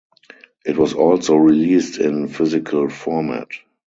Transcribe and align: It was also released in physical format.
It 0.65 0.77
was 0.79 0.95
also 0.95 1.35
released 1.35 1.99
in 1.99 2.27
physical 2.27 2.89
format. 2.89 3.49